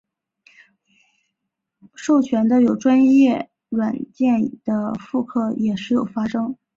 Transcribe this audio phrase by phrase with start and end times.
[1.93, 6.57] 授权的专有软件的复刻也时有发生。